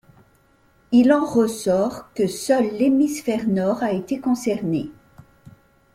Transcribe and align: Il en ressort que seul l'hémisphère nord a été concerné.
Il 0.91 1.13
en 1.13 1.23
ressort 1.23 2.11
que 2.15 2.25
seul 2.25 2.73
l'hémisphère 2.75 3.47
nord 3.47 3.83
a 3.83 3.91
été 3.91 4.19
concerné. 4.19 4.89